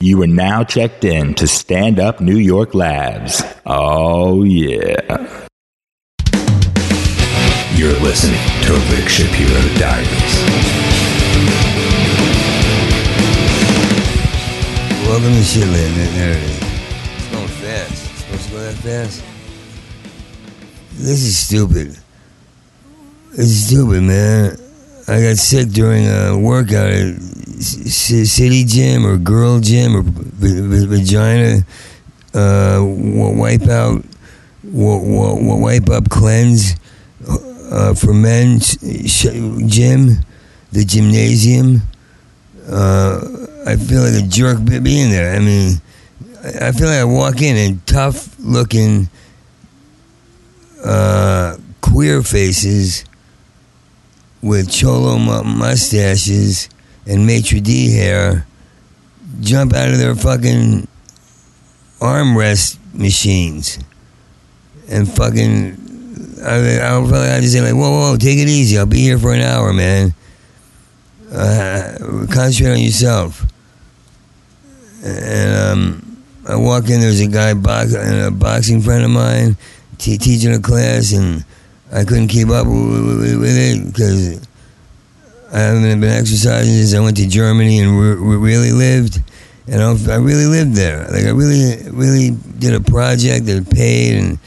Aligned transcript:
You 0.00 0.22
are 0.22 0.28
now 0.28 0.62
checked 0.62 1.04
in 1.04 1.34
to 1.34 1.48
Stand 1.48 1.98
Up 1.98 2.20
New 2.20 2.36
York 2.36 2.72
Labs. 2.72 3.42
Oh, 3.66 4.44
yeah. 4.44 5.48
You're 7.74 7.98
listening 7.98 8.38
to 8.62 8.74
Rick 8.94 9.08
Shapiro 9.08 9.60
Diaries. 9.76 10.34
Welcome 15.08 15.32
to 15.32 15.42
Shitland. 15.42 15.94
There 16.14 16.30
it 16.30 16.44
is. 16.44 16.62
It's 17.16 17.28
going 17.32 17.48
fast. 17.48 17.90
It's 17.90 18.20
supposed 18.20 18.44
to 18.44 18.50
go 18.52 18.58
that 18.60 18.76
fast. 18.76 19.24
This 20.92 21.24
is 21.24 21.36
stupid. 21.36 21.98
It's 23.32 23.50
stupid, 23.50 24.04
man. 24.04 24.67
I 25.08 25.22
got 25.22 25.38
sick 25.38 25.70
during 25.70 26.06
a 26.06 26.36
workout 26.38 26.92
at 26.92 27.18
City 27.62 28.64
Gym 28.64 29.06
or 29.06 29.16
Girl 29.16 29.58
Gym 29.58 29.96
or 29.96 30.02
Vagina 30.04 31.64
uh, 32.34 32.84
Wipe 32.84 33.66
Out, 33.68 34.04
Wipe 34.62 35.88
Up 35.88 36.10
Cleanse 36.10 36.76
uh, 37.70 37.94
for 37.94 38.12
men 38.12 38.58
gym, 38.60 40.18
the 40.72 40.84
gymnasium. 40.84 41.80
Uh, 42.70 43.20
I 43.66 43.76
feel 43.76 44.02
like 44.02 44.22
a 44.22 44.26
jerk 44.26 44.62
be- 44.62 44.78
being 44.78 45.10
there. 45.10 45.34
I 45.34 45.38
mean, 45.38 45.80
I 46.60 46.72
feel 46.72 46.88
like 46.88 47.00
I 47.00 47.04
walk 47.04 47.40
in 47.40 47.56
and 47.56 47.86
tough 47.86 48.38
looking 48.38 49.08
uh, 50.84 51.56
queer 51.80 52.22
faces 52.22 53.04
with 54.42 54.70
cholo 54.70 55.18
mu- 55.18 55.44
mustaches 55.44 56.68
and 57.06 57.26
maitre 57.26 57.60
d 57.60 57.92
hair 57.96 58.46
jump 59.40 59.74
out 59.74 59.90
of 59.90 59.98
their 59.98 60.14
fucking 60.14 60.86
armrest 62.00 62.78
machines 62.94 63.78
and 64.88 65.10
fucking 65.10 65.76
I, 66.44 66.78
I'll 66.78 67.06
probably 67.06 67.28
have 67.28 67.42
to 67.42 67.48
say 67.48 67.60
like 67.60 67.74
whoa 67.74 67.90
whoa 67.90 68.16
take 68.16 68.38
it 68.38 68.48
easy. 68.48 68.78
I'll 68.78 68.86
be 68.86 69.00
here 69.00 69.18
for 69.18 69.32
an 69.32 69.40
hour 69.40 69.72
man. 69.72 70.14
Uh, 71.32 72.26
concentrate 72.32 72.72
on 72.72 72.78
yourself. 72.78 73.44
And 75.04 75.56
um, 75.56 76.24
I 76.48 76.56
walk 76.56 76.88
in 76.88 77.00
there's 77.00 77.20
a 77.20 77.26
guy 77.26 77.54
box, 77.54 77.94
a 77.94 78.30
boxing 78.30 78.80
friend 78.80 79.04
of 79.04 79.10
mine 79.10 79.56
t- 79.98 80.18
teaching 80.18 80.54
a 80.54 80.60
class 80.60 81.12
and 81.12 81.44
I 81.92 82.04
couldn't 82.04 82.28
keep 82.28 82.48
up 82.48 82.66
with, 82.66 83.42
it 83.42 83.86
because 83.86 84.46
I 85.52 85.58
haven't 85.58 86.00
been 86.00 86.10
exercising 86.10 86.74
since 86.74 86.94
I 86.94 87.00
went 87.00 87.16
to 87.16 87.26
Germany 87.26 87.78
and 87.78 87.98
re- 87.98 88.14
re- 88.14 88.36
really 88.36 88.72
lived. 88.72 89.22
And 89.66 89.82
I, 89.82 90.16
really 90.16 90.46
lived 90.46 90.74
there. 90.74 91.06
Like 91.10 91.24
I 91.24 91.30
really, 91.30 91.90
really 91.90 92.30
did 92.58 92.74
a 92.74 92.80
project 92.80 93.46
that 93.46 93.70
paid 93.70 94.16
and 94.16 94.38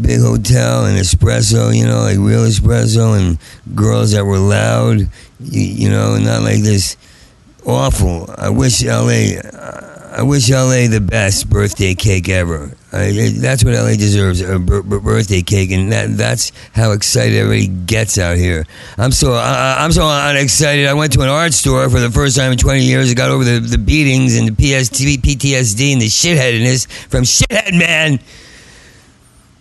big 0.00 0.20
hotel 0.20 0.86
and 0.86 0.98
espresso, 0.98 1.74
you 1.76 1.86
know, 1.86 2.00
like 2.00 2.18
real 2.18 2.44
espresso 2.44 3.18
and 3.18 3.38
girls 3.76 4.12
that 4.12 4.24
were 4.24 4.38
loud, 4.38 5.00
you, 5.40 5.60
you 5.60 5.88
know, 5.88 6.18
not 6.18 6.42
like 6.42 6.62
this 6.62 6.96
awful. 7.64 8.28
I 8.36 8.48
wish 8.48 8.82
LA, 8.82 9.38
I 10.16 10.22
wish 10.22 10.48
LA 10.48 10.86
the 10.86 11.00
best 11.00 11.50
birthday 11.50 11.94
cake 11.96 12.28
ever. 12.28 12.70
I, 12.92 13.32
that's 13.36 13.64
what 13.64 13.74
LA 13.74 13.96
deserves 13.96 14.40
a 14.42 14.60
b- 14.60 14.80
b- 14.82 14.98
birthday 15.00 15.42
cake, 15.42 15.72
and 15.72 15.90
that, 15.90 16.16
that's 16.16 16.52
how 16.72 16.92
excited 16.92 17.36
everybody 17.36 17.66
gets 17.66 18.16
out 18.16 18.36
here. 18.36 18.64
I'm 18.96 19.10
so 19.10 19.32
I, 19.32 19.78
I'm 19.80 19.90
so 19.90 20.06
unexcited. 20.08 20.86
I 20.86 20.94
went 20.94 21.12
to 21.14 21.22
an 21.22 21.28
art 21.28 21.52
store 21.52 21.90
for 21.90 21.98
the 21.98 22.12
first 22.12 22.36
time 22.36 22.52
in 22.52 22.58
20 22.58 22.84
years. 22.84 23.10
I 23.10 23.14
got 23.14 23.30
over 23.32 23.42
the, 23.42 23.58
the 23.58 23.76
beatings 23.76 24.38
and 24.38 24.46
the 24.46 24.52
PST, 24.52 24.94
PTSD 24.94 25.92
and 25.92 26.00
the 26.00 26.06
shitheadedness 26.06 26.86
from 27.08 27.24
shithead 27.24 27.76
man. 27.76 28.20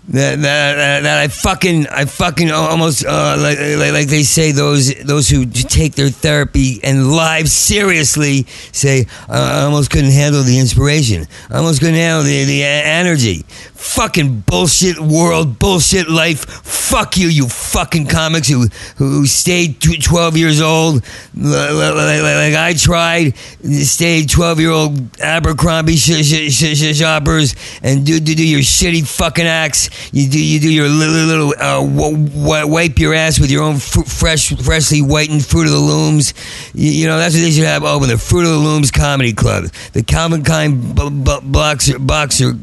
That, 0.09 0.41
that, 0.41 1.03
that, 1.03 1.17
I 1.17 1.29
fucking 1.29 1.87
I 1.87 2.03
fucking 2.03 2.51
almost 2.51 3.05
uh, 3.05 3.37
like, 3.39 3.57
like 3.57 3.93
like 3.93 4.07
they 4.09 4.23
say 4.23 4.51
those 4.51 4.93
those 4.95 5.29
who 5.29 5.45
take 5.45 5.95
their 5.95 6.09
therapy 6.09 6.81
and 6.83 7.13
lives 7.13 7.53
seriously 7.53 8.43
say 8.73 9.05
uh, 9.29 9.31
I 9.31 9.61
almost 9.61 9.91
couldn't 9.91 10.11
handle 10.11 10.43
the 10.43 10.59
inspiration. 10.59 11.25
I 11.49 11.59
almost 11.59 11.79
couldn't 11.79 11.95
handle 11.95 12.23
the 12.23 12.43
the 12.43 12.63
energy. 12.63 13.45
Fucking 13.75 14.41
bullshit 14.41 14.99
world 14.99 15.57
bullshit 15.57 16.09
life. 16.09 16.43
Fuck 16.49 17.15
you 17.15 17.29
you 17.29 17.47
fucking 17.47 18.07
comics 18.07 18.49
who 18.49 18.67
who 18.97 19.25
stayed 19.25 19.79
12 19.79 20.35
years 20.35 20.59
old. 20.59 20.95
Like, 21.33 21.71
like, 21.71 22.21
like 22.21 22.55
I 22.55 22.73
tried 22.77 23.37
stayed 23.37 24.29
12 24.29 24.59
year 24.59 24.71
old 24.71 25.19
Abercrombie 25.21 25.95
sh- 25.95 26.23
sh- 26.23 26.51
sh- 26.51 26.97
shoppers 26.97 27.55
and 27.81 28.05
do, 28.05 28.19
do 28.19 28.35
do 28.35 28.45
your 28.45 28.61
shitty 28.61 29.07
fucking 29.07 29.45
acts 29.45 29.89
you 30.11 30.29
do 30.29 30.43
you 30.43 30.59
do 30.59 30.71
your 30.71 30.87
little 30.87 31.15
little 31.15 31.53
uh, 31.59 31.81
w- 31.81 32.67
wipe 32.67 32.99
your 32.99 33.13
ass 33.13 33.39
with 33.39 33.51
your 33.51 33.63
own 33.63 33.77
fr- 33.77 34.01
fresh 34.03 34.53
freshly 34.63 34.99
whitened 34.99 35.45
Fruit 35.45 35.65
of 35.65 35.71
the 35.71 35.77
Looms. 35.79 36.33
You, 36.73 36.91
you 36.91 37.07
know 37.07 37.17
that's 37.17 37.35
what 37.35 37.41
they 37.41 37.51
should 37.51 37.65
have 37.65 37.83
open 37.83 38.09
the 38.09 38.17
Fruit 38.17 38.43
of 38.43 38.49
the 38.49 38.57
Looms 38.57 38.91
Comedy 38.91 39.33
Club, 39.33 39.65
the 39.93 40.03
Calvin 40.03 40.43
Klein 40.43 40.93
b- 40.93 41.09
b- 41.09 41.39
boxer 41.43 41.99
boxer 41.99 42.53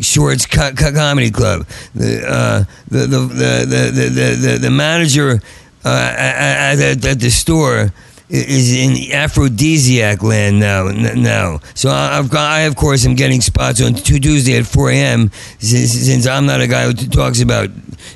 shorts 0.00 0.46
co- 0.46 0.72
co- 0.72 0.92
comedy 0.92 1.30
club. 1.30 1.66
The 1.94 2.24
uh, 2.28 2.64
the, 2.88 2.98
the, 3.06 3.18
the, 3.18 3.66
the, 3.66 4.08
the 4.10 4.48
the 4.48 4.58
the 4.58 4.70
manager 4.70 5.40
uh, 5.84 6.14
at, 6.16 6.78
at 6.80 7.20
the 7.20 7.30
store 7.30 7.92
is 8.28 8.74
in 8.74 9.12
aphrodisiac 9.12 10.22
land 10.22 10.58
now. 10.58 10.88
Now, 10.88 11.60
so 11.74 11.90
I've 11.90 12.30
got, 12.30 12.50
I 12.50 12.60
of 12.62 12.76
course 12.76 13.04
am 13.04 13.14
getting 13.14 13.40
spots 13.40 13.82
on 13.82 13.94
Tu- 13.94 14.18
Tuesday 14.18 14.56
at 14.56 14.66
4 14.66 14.90
a.m. 14.90 15.30
Since, 15.58 15.92
since 15.92 16.26
I'm 16.26 16.46
not 16.46 16.60
a 16.60 16.66
guy 16.66 16.84
who 16.84 16.94
talks 16.94 17.40
about 17.40 17.68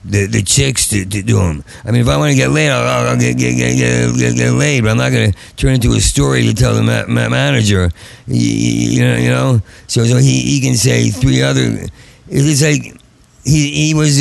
the, 0.04 0.26
the 0.26 0.42
chicks 0.42 0.88
to, 0.88 1.04
to 1.04 1.22
do 1.22 1.36
them. 1.36 1.62
I 1.84 1.90
mean, 1.90 2.00
if 2.00 2.08
I 2.08 2.16
want 2.16 2.30
to 2.30 2.36
get 2.36 2.50
laid, 2.50 2.70
I'll, 2.70 3.08
I'll 3.08 3.18
get, 3.18 3.36
get, 3.36 3.56
get, 3.56 3.76
get, 3.76 4.36
get, 4.36 4.52
laid, 4.52 4.82
but 4.82 4.90
I'm 4.90 4.96
not 4.96 5.12
going 5.12 5.32
to 5.32 5.38
turn 5.56 5.74
into 5.74 5.92
a 5.92 6.00
story 6.00 6.42
to 6.44 6.54
tell 6.54 6.74
the 6.74 6.82
ma- 6.82 7.06
ma- 7.06 7.28
manager. 7.28 7.90
You, 8.26 8.38
you 8.38 9.04
know, 9.04 9.16
you 9.16 9.28
know. 9.28 9.60
So, 9.88 10.04
so 10.04 10.16
he, 10.16 10.40
he 10.40 10.60
can 10.60 10.74
say 10.74 11.10
three 11.10 11.42
other. 11.42 11.86
It's 12.28 12.62
like 12.62 13.00
he 13.44 13.86
he 13.86 13.94
was. 13.94 14.20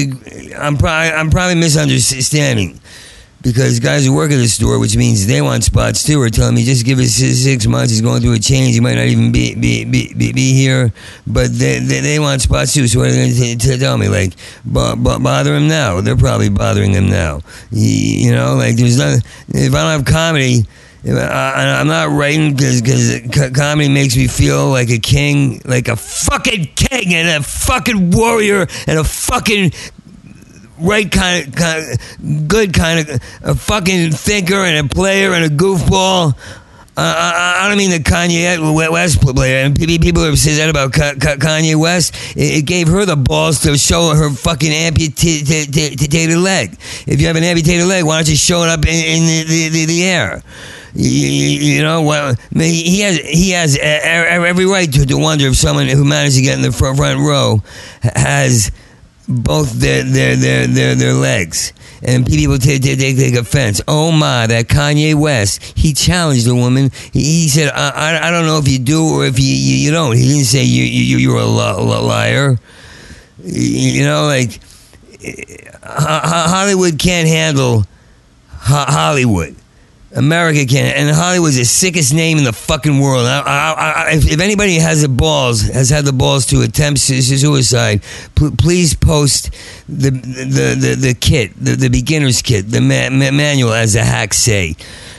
I'm 0.58 0.78
I'm 0.84 1.30
probably 1.30 1.56
misunderstanding 1.56 2.80
because 3.42 3.80
guys 3.80 4.06
who 4.06 4.14
work 4.14 4.32
at 4.32 4.38
the 4.38 4.48
store, 4.48 4.80
which 4.80 4.98
means 4.98 5.28
they 5.28 5.42
want 5.42 5.64
spots 5.64 6.04
too, 6.04 6.20
are 6.22 6.30
telling 6.30 6.56
me 6.56 6.64
just 6.64 6.86
give 6.86 7.00
us 7.00 7.12
six 7.14 7.68
months. 7.68 7.92
He's 7.92 8.02
going 8.02 8.22
through 8.22 8.34
a 8.34 8.40
change. 8.40 8.74
He 8.74 8.80
might 8.80 8.96
not 8.96 9.06
even 9.06 9.32
be 9.32 9.56
be 9.56 9.86
be, 9.86 10.14
be, 10.14 10.34
be 10.34 10.54
here, 10.54 10.92
but 11.26 11.52
they, 11.52 11.80
they 11.80 12.02
they 12.02 12.20
want 12.20 12.42
spots 12.42 12.74
too. 12.74 12.88
So 12.88 13.00
what 13.00 13.10
are 13.10 13.12
they 13.12 13.34
going 13.34 13.58
to 13.60 13.78
tell 13.78 13.98
me? 13.98 14.10
Like 14.10 14.34
bo- 14.66 14.96
bo- 14.96 15.20
bother 15.20 15.56
him 15.56 15.68
now? 15.68 16.02
They're 16.02 16.18
probably 16.18 16.50
bothering 16.50 16.92
him 16.94 17.10
now. 17.10 17.42
You, 17.72 18.28
you 18.28 18.32
know, 18.32 18.56
like 18.56 18.76
there's 18.76 18.98
nothing. 18.98 19.22
If 19.50 19.74
I 19.74 19.82
don't 19.82 19.92
have 19.92 20.06
comedy. 20.06 20.66
I, 21.06 21.78
I'm 21.80 21.88
not 21.88 22.10
writing 22.10 22.52
because 22.54 22.82
comedy 23.56 23.88
makes 23.88 24.18
me 24.18 24.28
feel 24.28 24.68
like 24.68 24.90
a 24.90 24.98
king, 24.98 25.62
like 25.64 25.88
a 25.88 25.96
fucking 25.96 26.66
king 26.76 27.14
and 27.14 27.30
a 27.30 27.48
fucking 27.48 28.12
warrior 28.12 28.68
and 28.88 29.00
a 29.00 29.06
fucking 29.06 29.72
right 30.80 31.10
kind 31.12 31.48
of, 31.48 31.56
kind 31.56 31.92
of 31.92 32.48
good 32.48 32.74
kind 32.74 33.08
of 33.08 33.22
a 33.44 33.56
fucking 33.56 34.12
thinker 34.12 34.56
and 34.56 34.86
a 34.86 34.94
player 34.94 35.34
and 35.34 35.46
a 35.46 35.50
goofball. 35.50 36.38
Uh, 37.00 37.14
I, 37.16 37.60
I 37.62 37.68
don't 37.68 37.78
mean 37.78 37.92
the 37.92 38.00
Kanye 38.00 38.92
West 38.92 39.22
player. 39.22 39.64
And 39.64 39.78
people 39.78 40.24
have 40.24 40.40
said 40.40 40.58
that 40.58 40.70
about 40.70 40.94
Kanye 40.94 41.76
West. 41.76 42.16
It, 42.36 42.66
gave 42.66 42.88
her 42.88 43.06
the 43.06 43.16
balls 43.16 43.62
to 43.62 43.78
show 43.78 44.16
her 44.16 44.32
fucking 44.32 44.72
amputated 44.72 46.38
leg. 46.40 46.76
If 47.06 47.22
you 47.22 47.28
have 47.28 47.36
an 47.36 47.44
amputated 47.44 47.86
leg, 47.86 48.04
why 48.04 48.18
don't 48.18 48.28
you 48.28 48.36
show 48.36 48.64
it 48.64 48.70
up 48.70 48.84
in, 48.88 48.96
in 48.96 49.48
the, 49.48 49.70
the, 49.70 49.86
the 49.86 50.04
air? 50.06 50.42
You, 50.96 51.28
you 51.28 51.82
know, 51.84 52.02
well, 52.02 52.36
he 52.56 53.02
has 53.02 53.18
he 53.18 53.52
has 53.52 53.78
every 53.80 54.66
right 54.66 54.92
to, 54.92 55.06
to 55.06 55.18
wonder 55.18 55.46
if 55.46 55.56
someone 55.56 55.88
who 55.88 56.04
managed 56.04 56.38
to 56.38 56.42
get 56.42 56.56
in 56.56 56.64
the 56.64 56.72
front 56.72 56.98
row 56.98 57.62
has 58.02 58.72
both 59.28 59.74
their 59.74 60.04
their 60.04 60.36
their 60.36 60.68
their, 60.68 60.96
their 60.96 61.14
legs. 61.14 61.74
And 62.04 62.28
people 62.28 62.60
take, 62.60 62.84
take, 62.84 63.00
take, 63.00 63.34
offense. 63.34 63.82
Oh 63.88 64.12
my, 64.12 64.46
that 64.46 64.68
Kanye 64.68 65.16
West, 65.16 65.64
he 65.76 65.94
challenged 65.94 66.46
the 66.46 66.54
woman. 66.54 66.92
He, 67.12 67.42
he 67.42 67.48
said, 67.48 67.72
I, 67.74 67.90
I, 67.90 68.28
I, 68.28 68.32
don't 68.32 68.46
know 68.46 68.60
if 68.60 68.68
you 68.68 68.78
do 68.78 69.04
or 69.04 69.26
if 69.26 69.40
you, 69.40 69.48
you, 69.48 69.78
you 69.78 69.92
don't. 69.92 70.16
He 70.16 70.28
didn't 70.28 70.46
say 70.46 70.64
you, 70.64 70.84
you, 70.84 71.18
you're 71.18 71.40
a 71.40 71.46
liar. 71.46 72.60
You 73.44 74.06
know, 74.06 74.28
like, 74.28 74.60
eh, 75.24 75.72
Hollywood 75.84 77.00
can't 77.00 77.28
handle 77.28 77.86
Hollywood. 78.48 79.56
America 80.16 80.66
can, 80.66 80.96
and 80.96 81.14
Hollywood's 81.16 81.58
the 81.58 81.66
sickest 81.66 82.14
name 82.14 82.38
in 82.38 82.46
the 82.46 82.54
fucking 82.54 83.00
world. 83.00 83.26
I, 83.26 83.42
I, 83.42 83.74
I, 83.74 84.10
if 84.14 84.40
anybody 84.40 84.76
has 84.76 85.02
the 85.02 85.10
balls, 85.10 85.62
has 85.64 85.90
had 85.90 86.06
the 86.06 86.14
balls 86.14 86.46
to 86.48 86.62
attempt 86.62 87.00
suicide, 87.02 88.02
pl- 88.34 88.52
please 88.58 88.94
post 88.94 89.52
the 89.90 90.10
the 90.12 90.76
the, 90.80 90.96
the 91.00 91.14
kit, 91.14 91.52
the, 91.60 91.76
the 91.76 91.90
beginner's 91.90 92.42
kit, 92.42 92.70
the 92.70 92.80
ma- 92.80 93.10
ma- 93.10 93.32
manual, 93.32 93.74
as 93.74 93.94
the 93.94 94.04
hacks 94.04 94.38
say. 94.38 94.76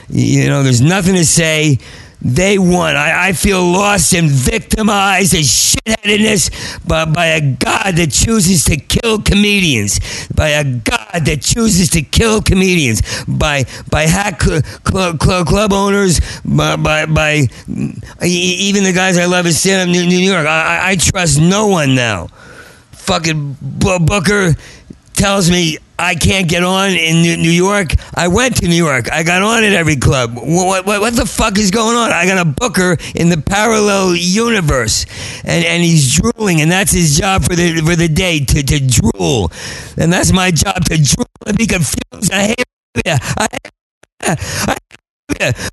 You 0.09 0.47
know, 0.47 0.63
there's 0.63 0.81
nothing 0.81 1.13
to 1.15 1.25
say. 1.25 1.77
they 2.21 2.57
won. 2.59 2.95
I, 2.97 3.29
I 3.29 3.33
feel 3.33 3.63
lost 3.63 4.13
and 4.13 4.29
victimized 4.29 5.33
and 5.33 5.45
shitheadedness 5.45 6.85
by, 6.85 7.05
by 7.05 7.27
a 7.27 7.41
God 7.41 7.95
that 7.95 8.11
chooses 8.11 8.65
to 8.65 8.75
kill 8.75 9.21
comedians, 9.21 9.99
by 10.35 10.49
a 10.49 10.63
God 10.65 10.98
that 11.13 11.41
chooses 11.41 11.89
to 11.89 12.01
kill 12.01 12.41
comedians, 12.41 13.01
by 13.27 13.65
by 13.89 14.03
hack 14.03 14.41
cl- 14.41 14.61
cl- 14.87 15.17
cl- 15.17 15.45
club 15.45 15.73
owners, 15.73 16.19
by, 16.45 16.75
by, 16.75 17.05
by 17.05 17.47
even 18.21 18.83
the 18.83 18.93
guys 18.93 19.17
I 19.17 19.25
love 19.25 19.45
in 19.47 19.79
up 19.79 19.87
New, 19.87 20.05
New 20.05 20.19
York. 20.19 20.45
I, 20.45 20.77
I, 20.77 20.89
I 20.91 20.95
trust 20.95 21.39
no 21.39 21.67
one 21.67 21.95
now. 21.95 22.27
Fucking 22.91 23.57
Booker 23.61 24.53
tells 25.13 25.49
me 25.49 25.77
I 25.99 26.15
can't 26.15 26.47
get 26.47 26.63
on 26.63 26.91
in 26.91 27.21
New 27.21 27.51
York. 27.51 27.93
I 28.15 28.29
went 28.29 28.55
to 28.57 28.67
New 28.67 28.75
York. 28.75 29.11
I 29.11 29.23
got 29.23 29.41
on 29.41 29.65
at 29.65 29.73
every 29.73 29.97
club. 29.97 30.35
What, 30.35 30.85
what, 30.85 31.01
what 31.01 31.13
the 31.13 31.25
fuck 31.25 31.57
is 31.57 31.71
going 31.71 31.97
on? 31.97 32.11
I 32.11 32.25
got 32.25 32.39
a 32.39 32.49
booker 32.49 32.97
in 33.15 33.27
the 33.27 33.37
parallel 33.37 34.15
universe, 34.15 35.05
and, 35.43 35.65
and 35.65 35.83
he's 35.83 36.15
drooling, 36.15 36.61
and 36.61 36.71
that's 36.71 36.93
his 36.93 37.17
job 37.17 37.43
for 37.43 37.55
the 37.55 37.81
for 37.85 37.97
the 37.97 38.07
day 38.07 38.39
to, 38.39 38.63
to 38.63 38.79
drool, 38.79 39.51
and 39.97 40.11
that's 40.11 40.31
my 40.31 40.51
job 40.51 40.85
to 40.85 40.97
drool 40.97 41.27
and 41.45 41.57
be 41.57 41.67
confused. 41.67 42.31
I 42.31 42.47
hate. 42.47 42.63
I 43.05 43.47
hate. 43.51 43.71
I 44.21 44.77
hate. 45.37 45.69